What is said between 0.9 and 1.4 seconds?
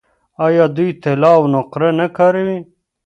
طلا